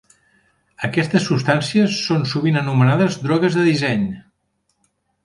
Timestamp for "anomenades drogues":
2.63-3.59